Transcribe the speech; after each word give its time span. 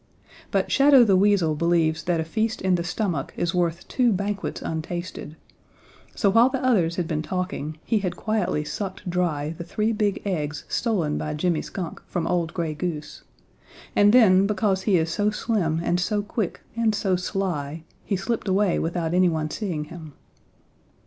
But 0.49 0.71
Shadow 0.71 1.03
the 1.03 1.15
Weasel 1.15 1.53
believes 1.53 2.05
that 2.05 2.19
a 2.19 2.23
feast 2.23 2.59
in 2.59 2.73
the 2.73 2.83
stomach 2.83 3.35
is 3.37 3.53
worth 3.53 3.87
two 3.87 4.11
banquets 4.11 4.59
untasted, 4.63 5.35
so 6.15 6.31
while 6.31 6.49
the 6.49 6.57
others 6.63 6.95
had 6.95 7.07
been 7.07 7.21
talking, 7.21 7.77
he 7.85 7.99
had 7.99 8.15
quietly 8.15 8.63
sucked 8.65 9.07
dry 9.07 9.53
the 9.55 9.63
three 9.63 9.91
big 9.91 10.19
eggs 10.25 10.65
stolen 10.67 11.19
by 11.19 11.35
Jimmy 11.35 11.61
Skunk 11.61 12.01
from 12.07 12.25
old 12.25 12.51
Gray 12.51 12.73
Goose, 12.73 13.21
and 13.95 14.11
then 14.11 14.47
because 14.47 14.81
he 14.81 14.97
is 14.97 15.11
so 15.11 15.29
slim 15.29 15.79
and 15.83 15.99
so 15.99 16.23
quick 16.23 16.61
and 16.75 16.95
so 16.95 17.15
sly, 17.15 17.83
he 18.03 18.15
slipped 18.15 18.47
away 18.47 18.79
without 18.79 19.13
anyone 19.13 19.51
seeing 19.51 19.83
him. 19.83 20.13